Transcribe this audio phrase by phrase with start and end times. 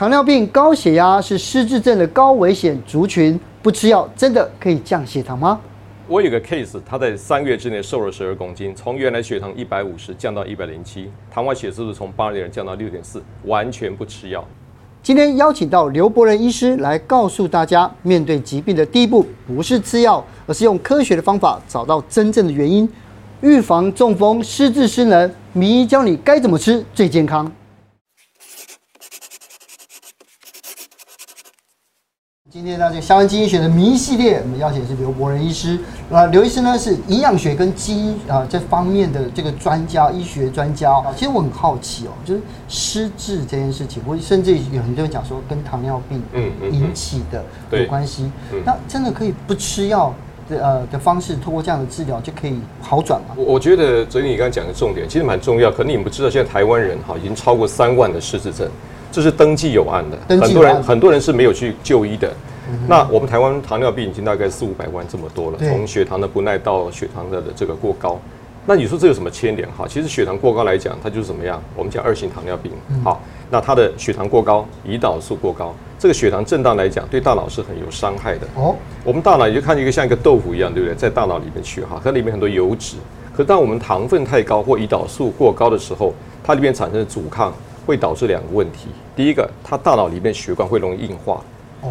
[0.00, 5.60] 糖尿病、高血压是失智症的高危险族群，不吃药真的可以降血糖吗？
[6.08, 14.42] 我有个 case，他在三个月之内瘦了十二公斤，从原来血糖一百五十降到一百零七，糖化血色素从八点降到六点四，完全不吃药。
[15.02, 22.88] 今天邀请到刘伯仁医师来告诉大家，面对疾病的第一步不是吃药，而是用科学的方法找到真正的原因，
[23.42, 25.30] 预防中风、失智、失能。
[25.52, 27.52] 名医教你该怎么吃最健康。
[32.52, 35.78] 今天呢，这个下班经济学的名医系列，我们邀请的是刘伯仁医师。
[36.08, 41.00] 那刘医师呢，是营养学跟基因啊这方面的这个专家，医学专家。
[41.14, 46.20] 其实我很好奇哦，就是失智这件事情，我甚至有很多人讲说跟糖尿病
[46.72, 48.28] 引起的有关系。
[48.64, 50.12] 那真的可以不吃药
[50.48, 53.36] 的呃的方式，通过这样的治疗就可以好转吗？
[53.36, 58.68] 我我觉得昨天你刚刚讲的重点其实蛮重要，可能你们不知道，现在台湾人哈已经超过三万的失智症。
[59.12, 62.32] 这是登记有案的，很多人很多人是没有去就医的。
[62.70, 68.18] 嗯、那我们台湾糖尿病已经大概四五百万这么多了，从血糖的不耐到血糖的的这个过高。
[68.66, 69.68] 那你说这有什么牵连？
[69.72, 71.60] 哈，其实血糖过高来讲，它就是怎么样？
[71.74, 72.70] 我们讲二型糖尿病。
[73.02, 78.46] 好，那它的血糖过高，胰岛素过高，这个血糖震荡来讲，对大脑是很有伤害的。
[78.54, 80.94] 哦，我们大脑你就看一个像一个豆腐一样，对不对？
[80.94, 82.96] 在大脑里面去哈，它里面很多油脂。
[83.34, 86.12] 可当我们糖分太高或胰岛素过高的时候，
[86.44, 87.52] 它里面产生的阻抗。
[87.90, 88.86] 会导致两个问题。
[89.16, 91.42] 第一个，它大脑里面血管会容易硬化。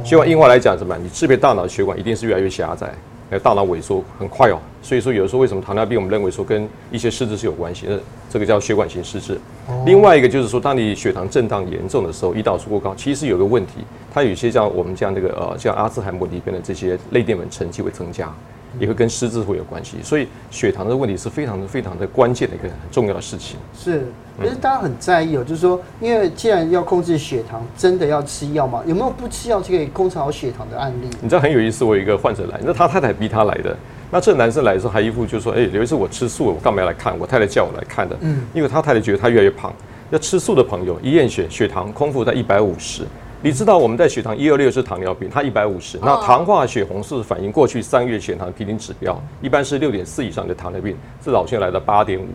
[0.02, 1.04] 血管硬化来讲，怎么样？
[1.04, 2.90] 你制备大脑的血管一定是越来越狭窄，
[3.30, 4.58] 那大脑萎缩很快哦。
[4.82, 8.00] 所以说，有的时候为什么糖尿病我们认为说跟一些失智是有关系的？
[8.30, 9.38] 这个叫血管型失智。
[9.86, 13.84] 另外一个就是说，当你血糖震荡严重的时候，胰岛素过高，其实有个问题，
[14.14, 18.32] 它有些像我们讲这个呃，像阿兹海默里边的这些类淀粉沉积会增加。
[18.80, 23.58] 也会跟失智会有关系，所以血糖的问题是非常的、非常的关键的一个很重要的事情。
[23.74, 24.06] 是，
[24.40, 28.84] 可是大家很在意哦，就是说，因为既然要控制血糖，真的要吃药吗？
[28.86, 31.08] 有没有不吃药就可以控制好血糖的案例？
[31.22, 33.76] 你知道很有意思，我有一个患者来，那他太太逼他来的。
[34.12, 37.18] 那这个男生来的时候还一副就是说，哎，有一次我吃素了，我干嘛要来看？
[37.20, 38.16] 我太太叫我来看的。
[38.22, 39.74] 嗯，因为他太太觉得他越来越胖，
[40.10, 43.04] 要吃素的朋友一验血，血糖空腹在一百五十。
[43.42, 52.26] 你知道我们在血糖一二六是糖尿病，它一百五十，那糖化血红素反映过去三个月血糖的平均指标，一般是六点四以上的糖尿病，是老先来的八点五。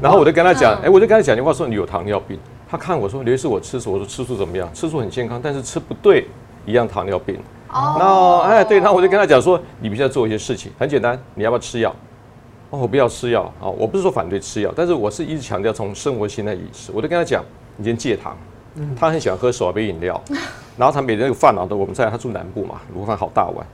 [0.00, 2.38] 然后我就跟他讲，哎，我就跟他讲句话说你有糖尿病。
[2.66, 4.66] 他看我说，刘医师我吃素，我说吃素怎么样？
[4.72, 6.26] 吃素很健康，但是吃不对
[6.64, 7.36] 一样糖尿病。
[7.68, 11.94] 哦，那哎对，那我就跟他讲说，你必须要做一些事情，很简单，你要不要吃药？
[12.70, 17.44] 哦，我不要吃药啊，我不是说反对吃药，但是我是一直强调从生活型态饮食，我就跟他讲，
[17.76, 18.34] 你先戒糖。
[18.98, 20.20] 他很喜欢喝手摇杯饮料，
[20.76, 23.66] 然后他每天那个饭啊都我们在他住南部嘛，卤饭好大碗，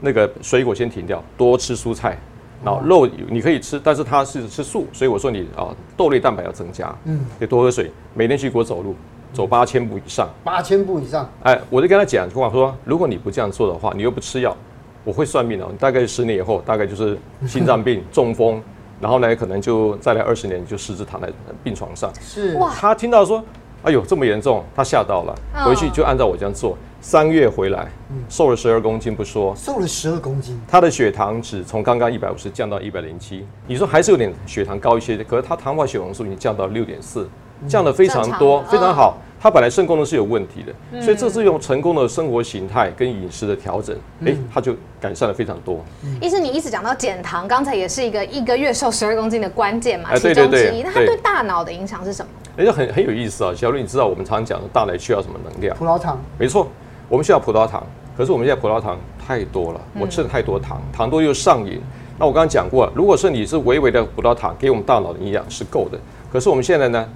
[0.00, 2.18] 那个水果先停掉，多吃蔬菜，
[2.64, 8.94] 然后肉你可以吃，但是他是吃素，所以我说你啊豆类蛋白要增加，嗯，得多喝水，每天去给我走路，
[9.32, 14.56] 走八千步以上，八千步以上，哎，我就跟他讲话说，如果你不这样做的话，你又不吃药，
[15.04, 18.62] 我会算命哦，大概十年以后大概就是心脏病、中风，
[19.00, 21.28] 然后呢可能就再来二十年就失智躺在
[21.62, 22.56] 病床上，是。
[22.56, 23.44] 哇，他听到说。
[23.82, 27.86] 哎呦，这么严重，他吓到了，回去就按照我这样做，三月回来，
[28.28, 37.28] 瘦了十二公斤不说，瘦了十二公斤，他的血糖值从刚刚一百五十降到一百零七，你说还是有点血糖高一些，可是他糖化血红素已经降到六点四，
[37.68, 39.18] 降的非常多，非常好。
[39.38, 43.94] 他本来肾功能是有问题的，所以这是用成功的生活形态跟饮食的调整，
[44.24, 45.84] 哎，他就改善了非常多。
[46.20, 50.82] 医生，你一直讲到减糖，刚才也是一个一个月瘦十二公斤的关键嘛，其中之一。
[50.82, 52.32] 那它对大脑的影响是什么？
[52.56, 55.76] 哎，很很有意思啊，小路，你知道我们常讲的大脑需要什么能量？
[55.76, 56.18] 葡萄糖。
[56.38, 56.66] 没错，
[57.08, 57.86] 我们需要葡萄糖，
[58.16, 61.80] 可是我们现在葡萄糖太多了，我吃了太多糖，糖多又上瘾。
[62.18, 65.98] 那我刚刚讲过了，如果是你是微微的葡萄糖，给我们大脑的营养是够的，
[66.32, 67.06] 可是我们现在呢？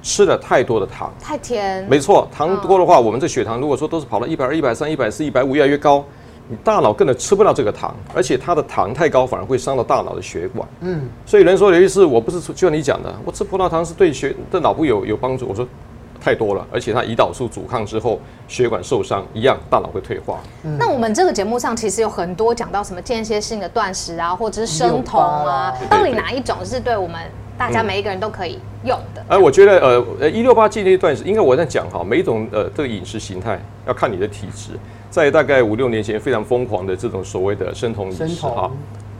[0.00, 1.84] 吃了太多的糖，太甜。
[1.90, 6.04] 没错，糖多的话，我们这血糖如果说都是跑到一百二、一百三、一百四、一百五越来越高，
[6.48, 10.66] 你大脑根本吃不到这个糖，而且它的糖太高反而会伤到大脑的血管。
[10.80, 15.46] 嗯，所以人说刘医师，我不是就像你讲的，我吃葡萄糖是对血对脑部有有帮助。
[15.46, 15.66] 我说
[16.20, 20.40] 太多了，而且它胰岛素阻抗之后，血管受伤一样，大脑会退化。
[20.64, 27.20] 嗯、那我们这个节目上其实有很多讲到什么间歇性的断食啊，或者是生酮啊，到底哪一种是对我们？
[27.58, 29.20] 大家每一个人都可以用的。
[29.28, 34.70] 哎、嗯，我觉得呃呃，一六八间歇断食，应该我在讲哈，每一种呃这个饮食形态要看你的体质。
[35.10, 38.70] 在大概五六年前非常疯狂的这种所谓的生酮饮食哈。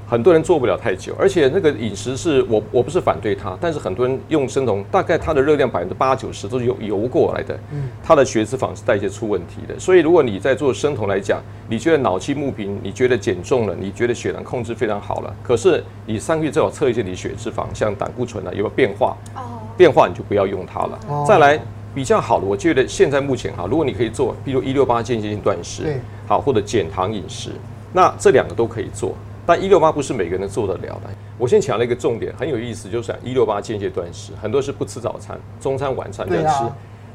[0.08, 9.78] 很多人做不了太久，而且那个饮食是我我不是反对它，但是很多人用生酮，大概它的热量百分之八九十都是由油过来的，嗯，它的血脂肪是代谢出问题的。
[9.78, 19.14] 所以如果你在做生酮来讲，你觉得脑气木平，你觉得减重了，你觉得血糖控制非常好了，可是你三个月最好测一下你血脂肪，像胆固醇啊有没有变化？
[19.36, 20.98] 哦，变化你就不要用它了。
[21.26, 21.60] 再来
[21.94, 27.50] 比较好的，我觉得现在目前哈，如果你可以做，比如一六八间歇性断食，对，好或者减糖饮食，
[27.92, 29.14] 那这两个都可以做。
[29.48, 31.08] 但一六八不是每个人能做得了的。
[31.38, 36.64] 我先强调一个重点，很有意思，就是一六八间歇断食，很多是不吃早餐，中餐晚餐在吃。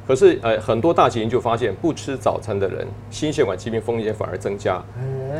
[0.07, 4.81] 可是，呃，很多大型研究发现，不吃早餐的人，心血管疾病风险反而增加。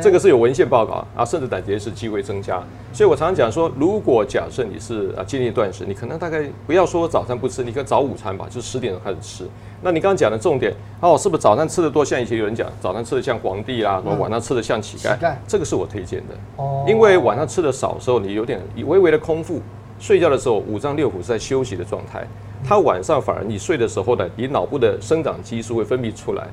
[0.02, 2.62] 这个是有文献报告啊，甚至胆结石机会增加。
[2.92, 9.44] 所以我常常讲说，如果假设你是啊间歇断食，你可能大概不要说早餐不吃，你可以早午餐吧，就十点钟开始吃。
[9.82, 12.04] 那你刚刚讲的重点哦，是不是早餐吃的多？
[12.04, 15.16] 像以前有人讲，早餐吃的像皇帝啦，然后晚上吃的像乞丐。
[15.18, 15.34] 乞丐。
[15.46, 16.34] 这个是我推荐的。
[16.56, 16.84] 哦。
[16.88, 19.60] 因为晚上吃的少的时候，你有点微微的空腹，
[19.98, 22.26] 睡觉的时候五脏六腑是在休息的状态。
[22.66, 26.46] 它晚上反而你睡的时候呢，你脑部的生长激素会分泌出来，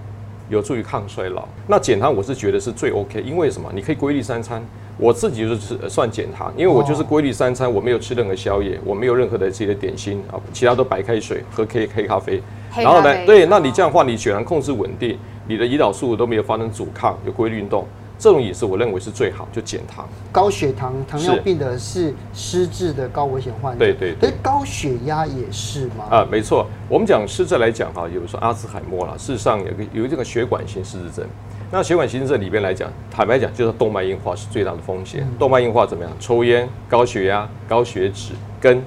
[0.51, 1.48] 有助于抗衰老。
[1.65, 3.71] 那减糖我是觉得是最 OK，因为什么？
[3.74, 4.62] 你可以规律三餐。
[4.98, 12.39] 我自己就是算减糖，因为我就是规律三餐，我没有吃任何宵夜，我没有任何的这些点心啊，其他都白开水，喝黑黑咖啡。
[12.75, 15.18] 然后呢，对，那你这样的话，你血糖控制稳定，
[15.48, 17.88] 你的胰岛素都没有发生阻抗，有规律运动。
[18.21, 20.07] 这种也是我认为是最好，就减糖。
[20.31, 23.79] 高血糖、糖尿病的是失智的高危险患者。
[23.79, 24.31] 对对对。
[24.44, 26.06] 高血压也是吗？
[26.07, 26.68] 啊，没错。
[26.88, 31.25] 我们讲失智来讲哈，比如说阿兹海默啦，事实上有个有这个血管性失智症。
[31.71, 35.27] 那血管性失智症里边来讲，坦白讲就是动脉硬化是最大的风险。
[35.39, 36.13] 动脉硬化怎么样？
[36.19, 38.79] 抽烟、高血压、高血脂跟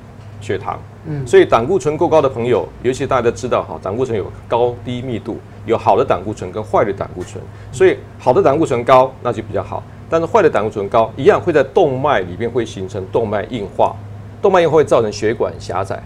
[0.44, 0.79] 血糖。
[1.06, 1.26] 嗯。
[1.26, 5.38] 所以胆固醇过高的朋友，尤其大家都知道哈，胆固醇有高低密度。
[5.67, 7.43] 有好的胆固醇跟坏的胆固醇，
[7.73, 13.96] 所以好的胆固醇高那就比较好，但是坏的胆固醇高一样会在动脉里面会形成动脉硬化，
[14.43, 15.99] 动脉硬化会造成血管狭窄，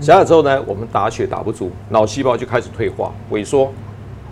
[0.00, 3.70] 狭窄之后呢，我们打血打不足，脑细胞就开始退化萎缩，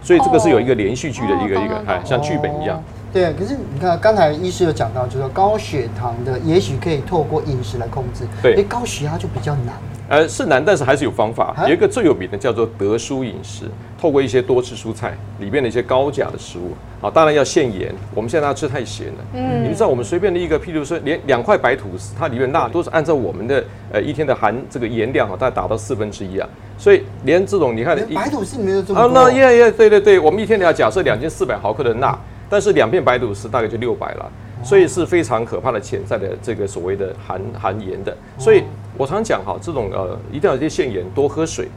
[0.02, 2.82] 所以这个是有一个连续剧的一个一个，哎，像剧本一样。
[3.12, 9.74] 对，可是你看刚才医师有讲到，就是说高血糖的也许可以透过饮食来控制，对，高血压就比较难。
[10.08, 11.54] 呃，是难，但是还是有方法。
[11.68, 13.66] 有一个最有名的叫做德蔬饮食，
[14.00, 17.94] 透过一些多吃蔬菜里面的一些高钾的食物，好，当然要限盐。
[18.12, 26.48] 我们现在要吃太咸了，嗯，你们知道我们随便的一个，譬如说连两块白吐司，它里面钠都是按照我们的呃一天的含这个盐量哈，大概达到四分之一啊。
[26.76, 29.12] 所以连这种你看，白吐司里面有这么多啊？
[29.14, 32.18] 那耶耶，对对对，我们一天要假设两千四百毫克的钠，
[32.50, 34.30] 但是两片白吐司大概就六百了，
[34.62, 38.62] 所以是非常可怕的潜在的这个所谓的含含盐的，所以。
[38.98, 41.68] 我常讲哈，这种呃，一定要一些限盐，多喝水，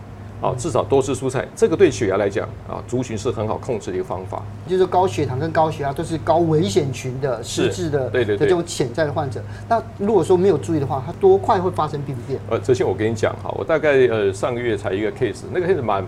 [0.42, 4.44] 啊，至少多吃蔬菜，这个对血压来讲啊，族群是很好控制的一个方法。
[4.68, 9.42] 就是高血糖跟高血压都是高危险群的失智的，对对对，这种潜在的患者。
[9.70, 12.38] 那如果说没有注意的话，他多快会发生病变？
[12.50, 16.04] 呃，首先我跟你讲哈，我大概呃上个月才一个 case，那个 case 蛮，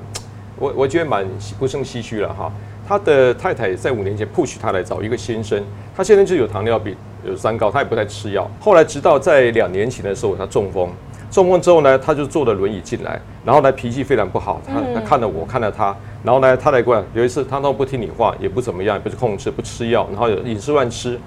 [0.57, 1.25] 我我觉得蛮
[1.57, 2.51] 不胜唏嘘了哈。
[2.87, 5.63] 他的太太在五年前 push 他来找一个先生，
[5.95, 6.95] 他现在就有糖尿病。
[7.27, 8.47] 有三高，他也不太吃药。
[8.59, 10.87] 后来直到在两年前的时候，他中风，
[11.31, 14.61] 中风之后呢，他就坐了轮椅进来，然后呢脾气非常不好。
[14.63, 15.85] 他他看了我，看了他，
[16.23, 21.19] 然后呢他来过来，有一次他都不听你话，也不怎么样，也不是控制，不吃药，然后有饮食乱吃。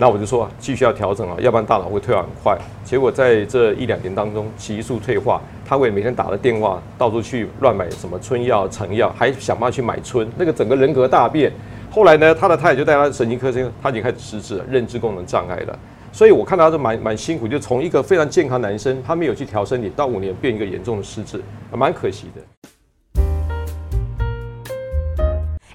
[0.00, 2.56] 那我就说继续要调整啊，要不然大脑会退化很快。
[2.84, 11.52] 结果在这一两年当中急速退化，他会每天打了电话到处去乱买什么春药、成药，还想办法去买春，那个整个人格大变。
[11.90, 15.76] 后来呢，他的太太就带他神经科生，他已经开始失智了，认知功能障碍了。
[16.12, 21.42] 所以我看到他是蛮蛮辛苦，就从一个非常健康男生，他没有去调身体，到五年变一个严重的失智，
[21.72, 22.70] 蛮可惜的。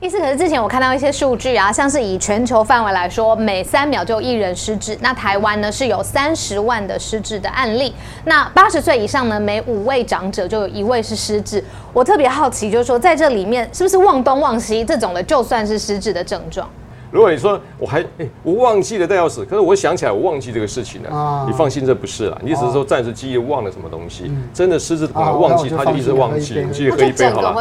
[0.03, 4.97] 意思可是之前我看到一些数据啊，像是以全球范围来说，每三秒就一人失智。
[4.99, 7.93] 那台湾呢是有三十万的失智的案例。
[8.25, 11.63] 那八十岁以上呢，每五位长者就有一位是失智。
[11.93, 16.69] 我特别好奇，就是说在这里面是不是忘东忘西这种的，就算是失智的症状？
[17.13, 21.09] 如果你说我还哎，我忘记了带钥匙，可是我想起来我忘记这个事情了。
[21.11, 24.31] 啊，你放心，这不是啦，你只是说暂时记忆忘了什么东西。
[24.51, 27.53] 真的失智本来，忘记他就一直忘记，你继续喝一杯好了。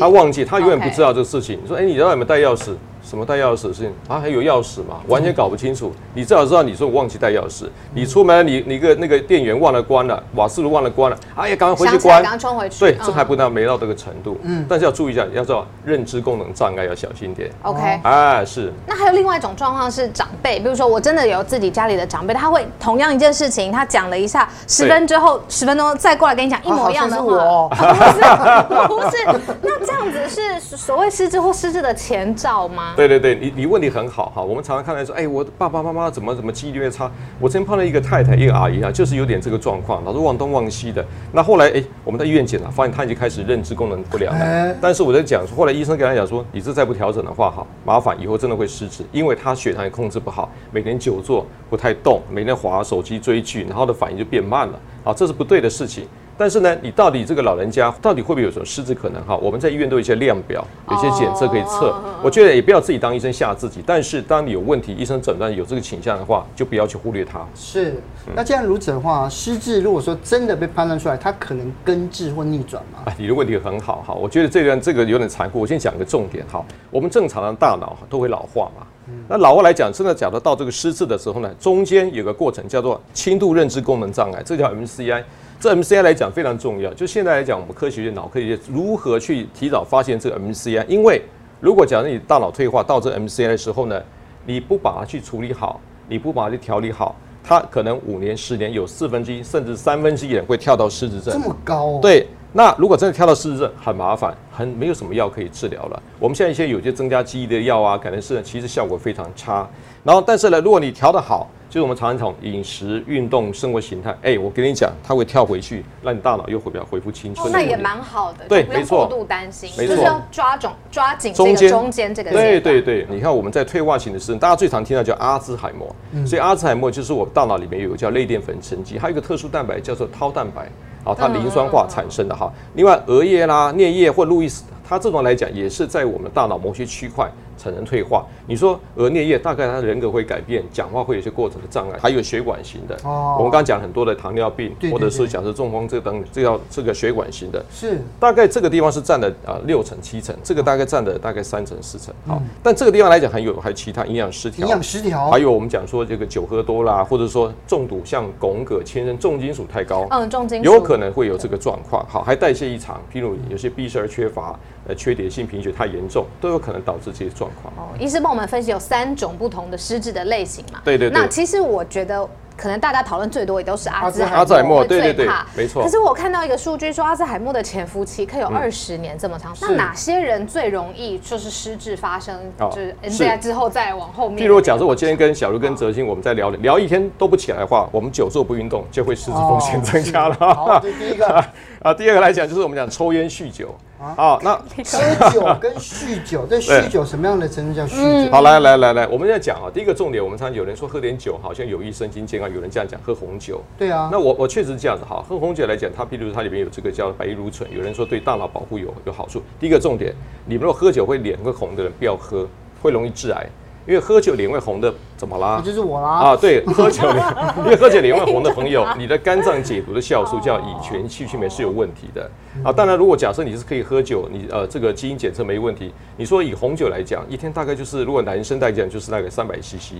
[0.00, 1.56] 他忘记，他永远不知道这个事情。
[1.62, 2.72] 你说哎，你知道有没有带钥匙？
[3.08, 4.18] 什么带钥匙的事情啊？
[4.18, 4.96] 还有钥匙嘛？
[5.06, 5.92] 完全搞不清楚。
[6.12, 7.66] 你至少知道你说我忘记带钥匙。
[7.94, 11.16] 你出门你你个那个电源忘了关了，瓦斯炉忘了关了。
[11.36, 12.20] 哎呀，赶快回去关。
[12.20, 12.80] 赶快冲回去。
[12.80, 14.36] 对，这还不到没到这个程度。
[14.42, 14.66] 嗯。
[14.68, 17.48] 但是要注意一下，要知道认知功能障碍要小心点。
[17.62, 18.00] OK。
[18.02, 18.72] 哎，是。
[18.86, 27.68] 那还有另外一种状况是长辈，比如说我真的有自己家里的长辈，他会同样一件事情，他讲了一下，十分之后十分钟再过来跟你讲一模一样的话。
[28.88, 29.56] 不是，不是。
[29.62, 32.94] 那这样子是所谓失智或失智的前兆吗？
[32.96, 33.80] 对对对，你你问。
[33.80, 37.08] 题很好哈，我们常常看来说，哎，我爸爸妈妈怎么怎么记忆力差？
[37.38, 41.04] 我曾经碰到一个太太，一个阿姨啊，就是有点这个状况，老是忘东忘西的。
[41.30, 44.74] 那后来，哎，我们在医院检查，发现她已经开始认知功能不良了。
[44.80, 54.80] 但是我在讲说，后来医生跟她讲说，你这再不调整的话，哈，麻烦以后真的会失智，因为她血糖也控制不好，每天久坐不太动，每天滑手机追剧，然后的反应就变慢了。
[55.04, 56.08] 啊，这是不对的事情。
[56.38, 59.22] 但是呢，你到底这个老人家到底会不会有什么失智可能？
[59.24, 61.94] 哈，我们在医院都有一些量表，有些检测可以测。
[62.22, 63.82] 我觉得也不要自己当医生吓自己。
[63.86, 67.40] 但是当你有问题，医生诊断有这个倾向的话，就不要去忽略它。
[67.54, 67.94] 是。
[68.34, 73.00] 那既然如此的话，失智如果说真的被判断出来，它可能根治或逆转吗？
[73.06, 74.12] 啊，你的问题很好哈。
[74.12, 75.60] 我觉得这段这个有点残酷。
[75.60, 76.62] 我先讲一个重点哈。
[76.90, 78.86] 我们正常的大脑都会老化嘛。
[79.28, 85.22] 那老外来讲，真的讲得到这个失智的时候呢，中间有个过程叫做轻度认知功能障碍，这叫 MCI。
[85.58, 90.84] 这 MCI 来讲非常重要，就现在来讲，我们科学界、脑科学界如何去提早发现这个 MCI？
[90.86, 91.22] 因为
[91.60, 94.00] 如果假如你大脑退化到这 MCI 的时候呢，
[94.44, 101.32] 你不把它去处理好，你不把它去调理好，它可能五年、十年有四分之一甚至三分之一人会跳到失智症。
[101.32, 101.98] 这么高哦？
[102.02, 102.26] 对。
[102.52, 106.02] 那如果真的跳到失智症，很麻烦，很没有什么药可以治疗了。
[106.18, 109.68] 我们现在一些有些增加记忆的药啊，可能是其实效果非常差。
[110.02, 117.52] 然后，但是呢，如果你调得好，就是我们常常讲饮食、运动、生活形态，哎，我跟你讲，它会跳回去，让你大脑又回恢复青春。
[117.52, 119.06] 那也蛮好的，对，没错。
[119.06, 122.30] 过度担心，没错，就是要抓准抓紧这个中间这个。
[122.30, 125.94] 对对对，你看我们在退化型的时候，大家最常听到叫阿兹海默，
[126.26, 130.66] 所以阿兹海默就是我们大脑里面有个叫类淀粉沉积，还有一个特殊蛋白叫做 tau 蛋白。
[131.04, 132.50] 好，它磷酸化产生的哈。
[132.74, 137.30] 另外，额叶啦、颞叶或路易斯，它这种来讲也是在我们大脑某些区块。
[137.58, 142.94] 产生退化，你说额颞叶大概它的人格会改变，讲话会有些过程的障碍，还有血管型的。
[143.02, 147.64] 哦，我们刚刚讲很多的糖尿病，或者是假设中风这等，这叫这个血管型的。
[147.72, 152.14] 是，大概这个地方是占了啊六成七成，这个大概占了大概三成四成。
[152.26, 162.04] 好，但这个地方来讲还有还有其他营养失调，营养失调，还有我们讲说这个酒喝多啦，或者说中毒，像汞、铬、铅、砷，重金属太高，嗯，重金属有可能会有这个状况。
[162.06, 164.54] 好，还代谢异常，譬如有些 B 十二缺乏。
[164.88, 167.72] 呃，缺铁性贫血太严重，都有可能导致这些状况。
[167.76, 170.80] 哦，医师帮我们分析有三种不同的失智的类型嘛？
[170.84, 171.20] 对对对。
[171.20, 175.82] 那其实我觉得，可能大家讨论最多也都是阿兹阿兹海默，对对对，没错。
[175.82, 179.52] 可是我看到一个数据说，阿兹海默的潜伏期可以有二十年这么长。
[179.60, 182.38] 那哪些人最容易就是失智发生？
[182.56, 184.38] 就是 NCI 之后再往后面。
[184.38, 190.36] 譬如假设我今天跟小卢跟哲青我们在聊聊一天都不起来的话，我们久坐不运动就会失智风险增加了。
[190.54, 191.26] 好，第一个
[191.82, 193.74] 啊，第二个来讲就是我们讲抽烟酗酒。
[193.98, 198.30] 啊，那 喝酒 跟酗酒，这酗酒什么样的程度叫酗酒？
[198.30, 203.62] 好，来来来来，我们现在讲啊，第一个重点，我们常常有人说喝点酒好像有益身心健康，有人这样讲喝红酒。
[203.78, 209.42] 对啊，那我我确实是这样子哈，喝红酒来讲，它譬如它里面有这个叫白藜芦醇，有人说对大脑保护有有好处。
[209.58, 212.46] 第一个重点，你们如果喝酒会脸会红的人不要喝，
[212.82, 213.46] 会容易致癌。
[213.86, 215.62] 因为喝酒脸会红的，怎么啦？
[215.64, 216.08] 就是我啦。
[216.08, 217.24] 啊，对，喝酒脸，
[217.64, 222.28] 因为喝酒脸会红的朋友，你的肝脏解毒的酵素叫乙醛气曲酶是有问题的。
[222.64, 229.94] 啊，当然，如果假设你是可以喝酒，你呃这个基因检测没问题，你说以红酒来讲，一天大概就是如果男生来讲就是大概三百 CC，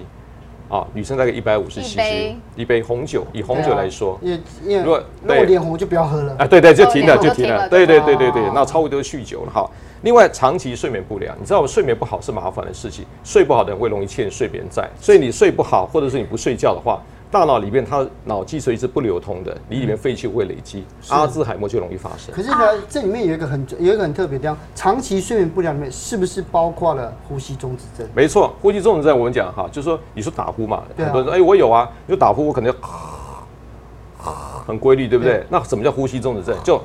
[0.69, 6.35] 啊，女生大概一百五十 CC，一杯红酒，以红酒来说，如果如果脸红就不要喝了。
[6.39, 9.71] 啊，对对，就停了就停了，对对对对对，那超过都是酗酒了哈。
[10.07, 13.05] 另外，长期睡眠不良，你知道我睡眠不好是麻烦的事情。
[13.25, 22.33] 睡不好的人会容易欠睡眠债，所以你睡不好，或者是你不睡觉的话，大脑里面它脑脊髓是不流通的，你里面废气会累积，阿兹海默就容易发生。
[22.33, 28.09] 可是呢，这里面有一个很有一个很特别的地方，长期睡眠不良里面是不是包括了呼吸中止症？
[28.15, 34.33] 没错，呼吸中止症我们讲哈，就是说你说打呼嘛，很多人说哎我有啊，你说打呼我可能要
[34.69, 35.45] 很规律，对不对？
[35.49, 36.57] 那什么叫呼吸中止症？
[36.63, 36.81] 就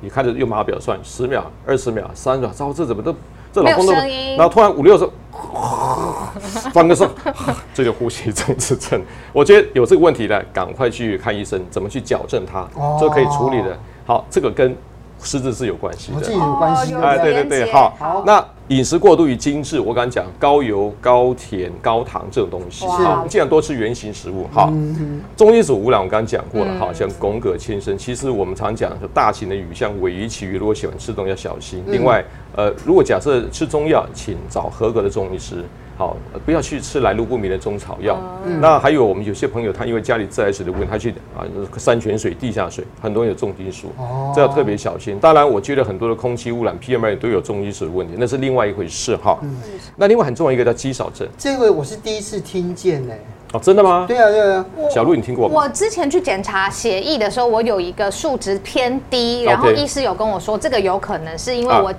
[0.00, 3.14] 你看着用码表算十秒、二十秒、三十秒，糟，这怎么都
[3.52, 5.08] 这老公都，然后突然五六十，
[6.72, 7.08] 翻个身，
[7.72, 9.00] 这就呼吸中止症。
[9.32, 12.68] 我觉得有这个问题的，赶快去看医生，怎么去矫正它，
[13.00, 13.78] 这可以处理的。
[14.04, 14.76] 好，这个跟
[15.22, 16.94] 失智是有关系的，这有关系。
[16.94, 18.44] 哎，对对对，好，那。
[18.68, 24.44] 饮食过度与精致，我刚讲高油、高甜、高糖这种东西，好，尽量多吃原型食物。
[24.52, 24.72] 好，
[25.36, 27.96] 重金属污染我刚刚讲过了，好像汞、铬、铅、砷。
[27.96, 31.80] 其实我们常讲，大型的鱼，像尾鱼、旗鱼，如果喜欢吃东西要小心。
[31.86, 32.24] 另外，
[32.56, 35.64] 呃，如果假设吃中药，请找合格的中医师。
[35.98, 38.18] 好，不要去吃来路不明的中草药。
[38.44, 41.40] 嗯、那还有我们有些朋友，他因为家里自来水的问题，他去啊
[41.78, 45.18] 山泉水、地下水，很多人有重金属，哦、这要特别小心。
[45.18, 49.38] 当然，我觉得很多的空气污染、PM2 都有重金属的问题，那是另外一回事哈。
[49.42, 49.56] 嗯、
[49.96, 53.14] 那另外很重要一个叫肌少症，这个我是第一次听见呢。
[53.54, 54.04] 哦，真的吗？
[54.06, 54.66] 对啊，对啊。
[54.90, 55.54] 小路，你听过吗？
[55.54, 61.94] 我之前去检查血液的时候，我有一个数值偏低，然后医师有跟我说，这个有可能是因为我。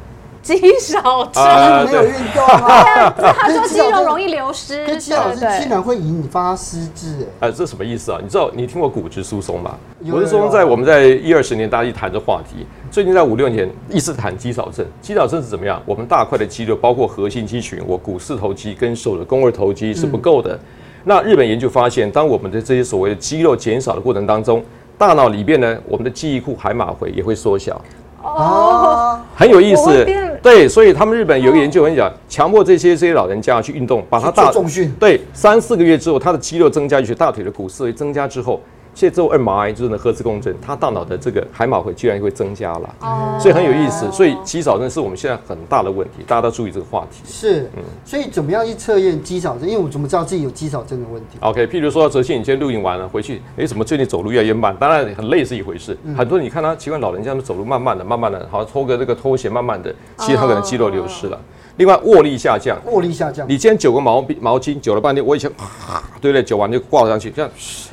[0.56, 3.14] 肌少症，没有运动啊！
[3.38, 8.20] 他说肌肉容易流失，跟肌少症竟然会引发失智，哎，这什么意思啊？
[8.24, 9.76] 你知道你听过骨质疏松吗？
[10.10, 14.86] 骨质疏松在我们在一二十年大家一谈这话题，最近在五六年一直谈肌少症。
[15.02, 15.82] 肌少症是怎么样？
[15.86, 20.58] 我们大块的肌肉，包括核心肌群，我股四头肌跟手的肱二头肌是不够的。
[21.04, 24.64] 那日本研究发现，当我们的这些所谓的肌肉减少的过程当中，
[24.98, 27.82] 大脑里边呢，我们的记忆库海马回也会缩小。
[28.24, 30.06] 哦，很有意思。
[30.42, 38.62] 对，所以他们日本有个研究，我跟你讲，强迫这些这些老人家去运动，把他大重训，对，三四个月之后，他的肌肉增加，一些大腿的骨刺增加之后。
[38.98, 44.12] 现在做 MRI 就是呢核磁共振，他大脑的这个海马回居然会增加了，哦，所以很有意思。
[44.12, 47.22] 所以肌少症是我们现在很大的问题，大家都注意这个话题。
[47.24, 49.68] 是，嗯，所以怎么样去测验肌少症？
[49.68, 54.76] 因为我们怎么知道自己有肌少症的问题？OK，譬如说泽信，你今天录影完了回去，哎，怎么最近走路越来越慢？
[54.80, 61.38] 当然很累是一回事，嗯，很多你看他奇怪，老人家们走路慢慢的、慢慢的，好像脱个这个拖鞋，慢慢的，其实他可能肌肉流失了。
[61.38, 61.40] 哦
[61.78, 63.48] 另外握力下降，握力下降。
[63.48, 66.42] 你今天九个毛毛巾，揪了半天，我以前啊，对不对？
[66.42, 67.50] 揪完就挂上去，这样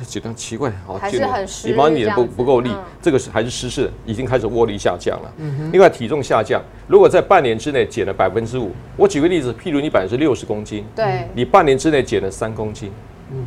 [0.07, 1.67] 觉得奇怪，好，还是很湿。
[1.67, 5.33] 你毛巾不不够力，嗯、这个是还是湿湿，已经开始握力下降了。
[5.37, 12.91] 嗯、哼另外体重下降，如果在半年之内减了百分之五，我举个例子，譬如你百分之六十公斤，对，你半年之内减了三公斤，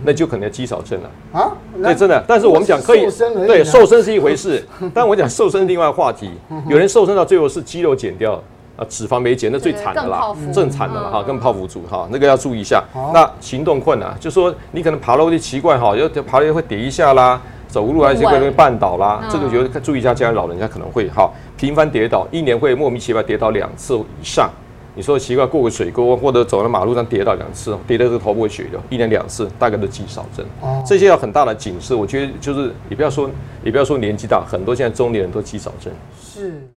[0.05, 1.53] 那就可能要肌少症了啊。
[1.83, 2.25] 对，真的。
[2.29, 3.09] 但是我们讲可以，
[3.45, 4.65] 对，瘦身是一回事，
[4.95, 6.31] 但我讲瘦身另外话题。
[6.69, 8.41] 有人瘦身到最后是肌肉减掉。
[8.79, 12.83] 啊，脂肪没减，那最惨的啦，正惨的了哈，更泡芙族哈，那个要注意一下。
[13.13, 24.49] 那行动困难，就说你可能爬楼梯奇怪哈，要爬楼梯会跌一下啦，走路啊，些会容易绊倒啦，这个就注意一下，家里老人家可能会哈频繁跌倒，一年会莫名其妙跌倒两次以上。
[24.95, 30.45] 你说奇怪，过个水沟或者走在马路上跌倒两次，跌的这个头破血流，一年两次，大概都肌少症。
[30.61, 31.95] 哦这些要很大的警示。
[31.95, 33.31] 我觉得就是你不要说，
[33.63, 35.93] 你不要说年纪大，很多现在中年人都肌少症。
[36.21, 36.69] 是。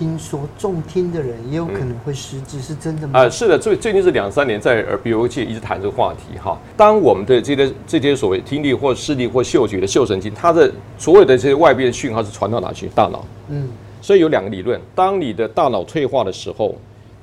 [0.00, 3.20] 听说重听的人也有可能会失智，是真的吗？
[3.20, 6.58] 啊，是的，最最近这两三年在耳鼻喉界一直谈这个话题哈。
[6.74, 12.88] 当我们的这些这些所谓听力或视力或嗅觉的嗅神经，它的所有的这些外边的讯号是传到哪去？
[12.94, 13.22] 大脑。
[13.50, 13.68] 嗯。
[14.00, 16.74] 所以有两个理论：当你的大脑退化的时候，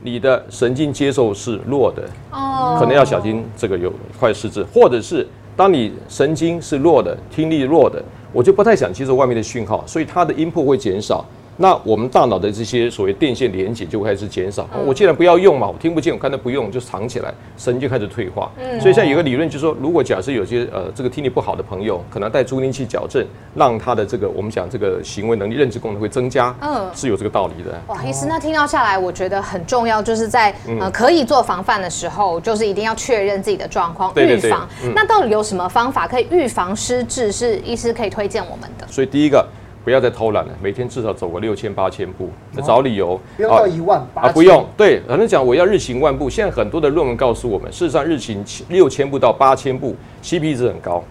[0.04, 8.00] 你的神经接受是弱的，哦，可能要小心这个有快失智；或者是当你神经是弱的，听力弱的，
[8.32, 11.26] 我就不太想接受外面的讯号，所以它的音波会减少。
[11.58, 14.68] 那我们大脑的这些所谓电线连接就会开始减少。
[14.86, 18.52] 我既然不要用嘛，我听不见，我看到不用就藏起来，神经开始退化。
[18.58, 26.56] 嗯，所以现在有个理论就是说，如果假设有些呃这个听力不好的朋友，可能带助听器矫正，让他的这个我们讲这个行为能力、认知功能会增加。
[26.62, 27.72] 嗯，是有这个道理的。
[27.88, 34.68] 哇，医师，那听到下来，我觉得很重要，就是在呃可以做防范的时候，就是一定要确认自己的状况，预防。
[34.94, 37.32] 那到底有什么方法可以预防失智？
[37.32, 38.88] 是医师可以推荐我们的？
[38.88, 39.48] 所以第一个。
[39.88, 42.30] 不要再偷懒了，每天至少走个六千八千步，
[42.62, 43.18] 找理由。
[43.38, 44.68] 不要到一万八啊，不用。
[44.76, 46.30] 对，反正讲我要日行万步。
[46.30, 51.02] 现在很多的论文告诉我们，事实上日行六千步到八千步，CP 值很高。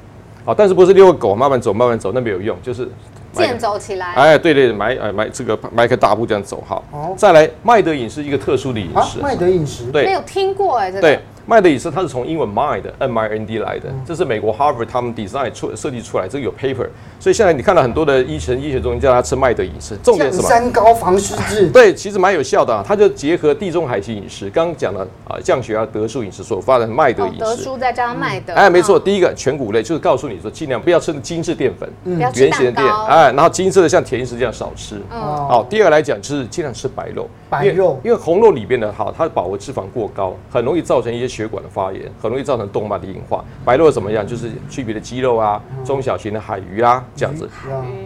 [0.44, 2.86] 啊，但是不是遛个狗慢慢走慢慢走，那没有用，就是
[3.32, 4.12] 健走起来。
[4.12, 6.82] 哎，对对，买哎买这个迈个大步这样走哈。
[6.90, 7.14] 哦。
[7.16, 9.20] 再来，麦德饮是一个特殊的饮食。
[9.20, 9.90] 麦德饮食。
[9.90, 10.04] 对。
[10.04, 11.00] 没有听过哎，这个。
[11.00, 11.18] 对。
[11.48, 16.88] 麦的饮食，它是从英文 mind，M I N D 来的，这是美国 Harvard 他们 design 出设计出来，这个有 paper，
[17.20, 20.48] 所以现在你看到很多的医生医学中心叫他吃麦德饮食，重点是什么？
[20.48, 21.68] 三高防失智。
[21.70, 27.38] 对，其实蛮有效的啊，它就结合地中海型饮食，刚刚讲了啊，降血压德叔饮食所发展的麦德饮食。
[27.38, 28.52] 得舒再加上麦德。
[28.52, 34.96] 哎，没错，第一个全谷类就是告诉你说，尽量不要吃精致淀粉，嗯，原型的淀，哎，然后精致的像甜食这样少吃。
[35.12, 35.46] 哦。
[35.48, 42.10] 好，第二个来讲就是尽量吃白肉，白肉，因为红肉里边的哈，它的饱和脂肪过高，很容易造成一些血管的发炎。
[42.22, 43.44] 很容易造成动脉的硬化。
[43.64, 44.26] 白肉怎么样？
[44.26, 47.48] 就是区别的鸡肉啊，中小型的海鱼啊，这样子。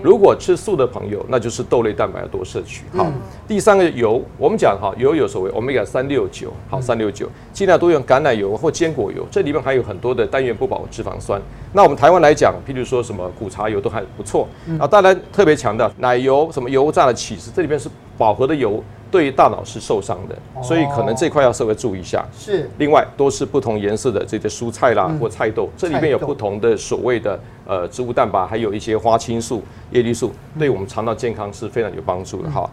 [0.03, 2.85] 如果吃素的朋友，那就是豆类蛋白要多摄取。
[2.97, 3.07] 好，
[3.47, 11.40] 第三个油，我们讲哈，油有所谓 Omega 三六九，好，三六九，尽量多用橄榄油或坚果油，这里面还有很多的单元不饱和脂肪酸。
[11.73, 14.49] 那我们台湾来讲，譬如说什么古茶油都还不错。
[14.79, 17.88] 啊，当然特别强调奶油，什么油炸的起司，这里面是
[18.19, 18.83] 饱和的油。
[19.11, 22.25] 对于大脑是受伤的，所以可能这块要稍微注意一下。
[22.38, 22.70] 是。
[22.79, 32.68] 另外，多吃不同颜色的这些蔬菜啦，或菜豆，这里面有不同的所谓的呃植物蛋白，还有一些花青素、叶绿素，对我们肠道健康是非常有帮助的哈。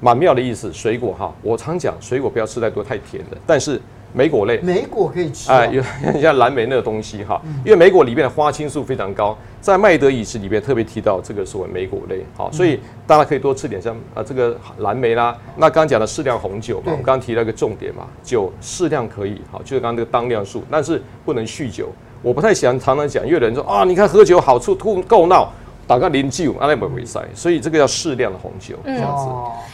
[0.00, 3.80] 蛮妙的意思，水果哈，我常讲水果不要吃太多太甜的，但是。
[4.12, 5.82] 莓果类，莓果可以吃啊，有
[6.20, 15.36] 像蓝莓那个东西哈，因为莓果里面的花青素非常高，在麦德饮食里面特别提到这个所谓莓果类，好，所以大家可以多吃点像啊这个蓝莓啦。
[15.56, 21.88] 那刚刚讲的适量红酒嘛，我们刚刚提到一个重点嘛，酒适量可以，好，就是刚刚那个当量数，但是不能酗酒。
[22.22, 25.52] 我不太喜欢常常讲，因为有人说啊，你看喝酒好处，吐够闹。
[25.92, 29.26] 打个零酒，阿那不会塞，所以这个要适量的红酒这样子。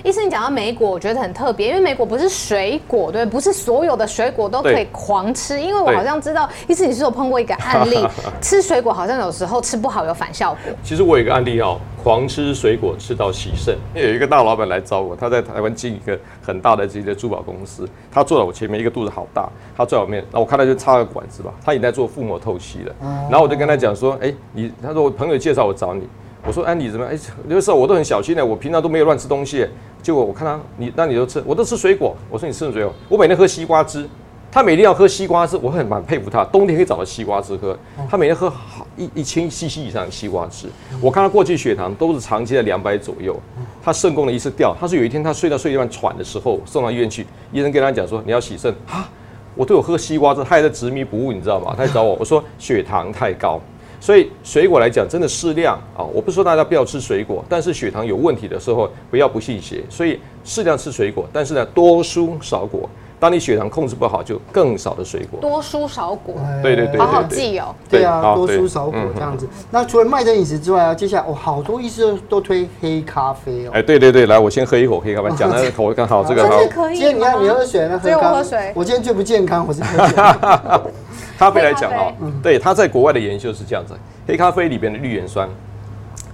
[0.03, 5.61] 医生，你讲到莓果，我觉得很特别，因为莓果不是水果，对，不是所有的水果都可以狂吃。
[5.61, 8.05] 因为我好像知道，意思你是有碰过一个案例，
[8.41, 10.73] 吃水果好像有时候吃不好有反效果。
[10.83, 13.77] 其实我有一个案例哦，狂吃水果吃到洗肾。
[13.95, 22.95] 有一个大老板来找我，他在台湾进一个很大的这些珠宝公司，他坐在我前面，一个肚子好大，他坐在我面，然后我看他就插个管子吧，他也在做腹膜透析了。
[23.29, 26.09] 然后我就跟他讲说，哎、欸，你，他说我朋友介绍我找你，
[26.47, 29.69] 我说，哎，你怎么，哎，有的时候我都很小心的，我平常都没有乱吃东西，
[30.01, 32.95] 结果我看他，你那你都吃，我都吃水果，我说你吃什么水果？
[33.11, 34.09] 我每天喝西瓜汁。
[34.59, 36.45] 他每天要喝西瓜汁，我很蛮佩服他。
[36.47, 37.79] 冬天可以找到西瓜汁喝，
[38.11, 40.67] 他每天喝好一一千 CC 以上的西瓜汁。
[41.01, 43.41] 我看他过去血糖都是长期在两百左右，
[43.81, 44.77] 他肾功能一次掉。
[44.81, 49.09] 他说有一天他睡到睡一半喘的时候，送到医院去，医生跟他讲说，你要洗肾啊，
[49.55, 51.73] 我对我喝西瓜汁，他还在执迷不悟，你知道吗？
[51.77, 53.61] 他来找我， 我说血糖太高，
[54.01, 56.03] 所以水果来讲真的适量啊。
[56.03, 62.91] 我不是说大家不要吃水果，但是血糖有问题的时候不要不信邪，所以适量吃水果，但是呢多蔬少果。
[63.21, 67.75] 当你血糖控制不好，就更少的水果，多蔬少果，对对对，好好记哦。
[67.91, 69.49] 对啊，多蔬少果这样子。
[69.71, 73.71] 那除了麦得饮食之外啊，接下来哦，好多医师都都推黑咖啡哦。
[73.75, 76.59] 哎，对对对，来，我先喝一口黑咖啡，讲的口刚好，这个好。
[76.93, 78.27] 今天你看你喝水呢，喝咖啡。
[78.29, 78.73] 我喝水。
[78.77, 80.17] 我今天最不健康，我是喝水。
[81.37, 83.95] 咖啡来讲哈，对，它在国外的研究是这样子，
[84.29, 85.49] 黑咖啡里边的绿原酸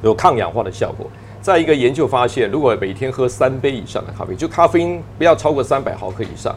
[0.03, 1.07] 有抗氧化的效果。
[1.41, 6.55] 再一个研究发现，如果每天喝三杯以上的咖啡，就咖啡因不要超过三百毫克以上。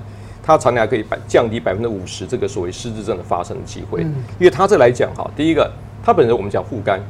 [0.47, 3.99] 它常年可以百降低百分之五十这个所谓失智症的发生的机会，
[4.39, 5.69] 因为它这来讲哈，第一个
[6.01, 7.01] 它本身我们讲护肝，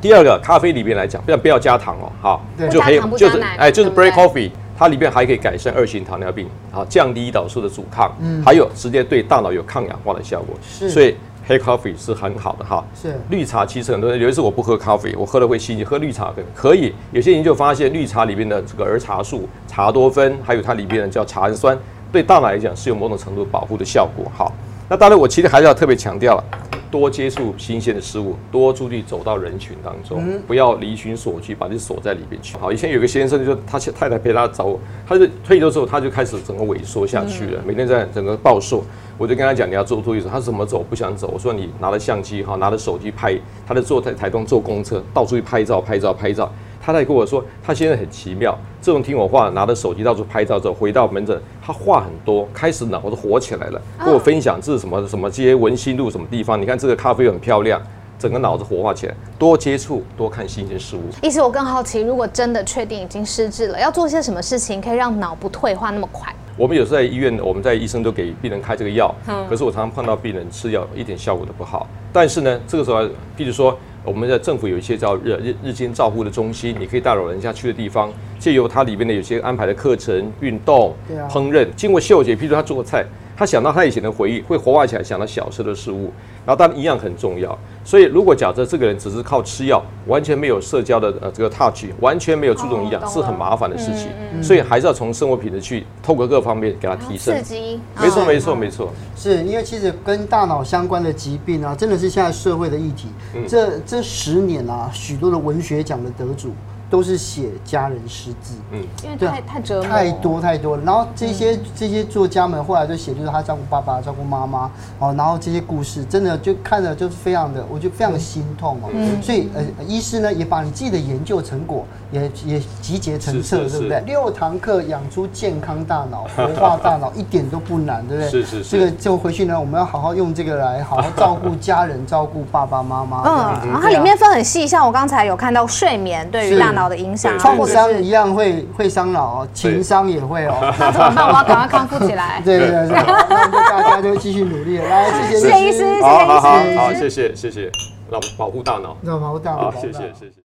[0.00, 2.40] 第二个咖啡里面来讲，不要不要加糖哦，哈，
[2.70, 8.10] 就可以就是哎就是 black coffee，它里面还可以改善二型糖尿病，啊，降低胰岛素的阻抗，
[8.42, 11.14] 还有直接对大脑有抗氧化的效果，所以
[11.46, 12.82] 黑咖啡是很好的哈。
[13.00, 13.20] 是。
[13.28, 16.94] 绿茶其实很多人有一次我不喝咖啡，我喝了会心悸，喝绿茶可可以。
[17.12, 21.78] 有些研究发现绿茶里面的这个儿茶素、茶多酚，还有它里面的叫茶氨酸。
[22.12, 24.30] 对大脑来讲是有某种程度保护的效果。
[24.34, 24.52] 好，
[24.88, 26.44] 那当然我其实还是要特别强调了，
[26.90, 32.56] 多接触新鲜的事物，多出去走到人群当中，不要离群索居，把自己锁在里边去。
[32.56, 38.82] 好，以前有个先生就他太太陪他找我，他是退休之后他就开始整个萎缩下去了，每天在整个暴瘦。
[39.18, 43.34] 我就跟他讲，你要做多一点，他怎么走不想走，我说你拿着相机哈，拿着手机拍，
[43.66, 46.52] 他在坐在台东坐公车，到处去拍照拍照拍照。
[46.86, 57.82] 他在跟我说，他现在很奇妙，自从听我话，拿着手机到处拍照之后，回到门诊，他话很多，开始脑子活起来了，跟我分享这是什么什么这些文心路什么地方，你看这个咖啡很漂亮，
[58.20, 61.00] 整个脑子活化起来，多接触，多看新鲜事物。
[61.22, 66.32] 医师，我更好奇，如果真的确定已经失智了，要做些什么事情可以让脑不退化那么快？
[66.56, 69.12] 我们有时候在医院，我们在医生都给病人开这个药，
[69.50, 71.84] 可是我常常碰到病人吃药一点效果都不好。
[72.12, 73.02] 但是呢，这个时候，
[73.36, 73.76] 譬如说。
[74.06, 80.94] 我们的政府有一些叫日日日间照护的中心，你可以带老人家去的地方，借由它里面的有些安排的课程、运动、
[81.28, 83.04] 烹饪，经过嗅觉，譬如说他做菜，
[83.36, 86.10] 他想到他以前的回忆，会活化起来，想到小时候的事物。
[86.46, 94.08] 然后当然营养很重要，所以如果假设这个人只是靠吃药，完全没有社交的呃这个 touch，完全没有注重营养，是很麻烦的事情。
[94.40, 97.36] 所以还是要从生活品质去透过各方面给他提升。
[97.36, 98.92] 刺激，没错没错没错。
[99.16, 103.08] 是因为其实跟大脑相关的疾病啊，真的是现在社会的议题。
[103.48, 106.52] 这这十年啊，许多的文学奖的得主。
[106.88, 110.82] 都是写家人失智，嗯，因为太太折磨，太多太多了。
[110.84, 118.90] 然后这些这些作家们后来就写，就是他照顾爸爸、照顾妈妈，哦，然后这些故事真的就看着就是非常的，我就非常的心痛哦。
[118.92, 124.00] 嗯，所以呃，医师呢也把你自己的研究成果也也集结成册，对不对？
[124.06, 128.30] 六堂课养出健康大脑， 活化大脑一点都不难，对不对？
[128.30, 128.70] 是是是。
[128.70, 133.22] 这个就回去呢，我们要好好用这个来好好照顾家人，照顾爸爸妈妈。
[133.24, 140.54] 嗯，然后它里面分很细，像我刚才有看到睡眠对于大脑的影响，创伤一样会会伤脑哦，情商也会哦。
[140.78, 141.26] 那怎么办？
[141.28, 142.40] 我要赶快康复起来。
[142.44, 144.78] 对 对对，那大家就继续努力。
[144.78, 147.70] 来，谢谢谢医师，谢谢医师，好，谢谢谢谢，
[148.10, 150.45] 让保护大脑，让保护大脑，谢谢谢谢。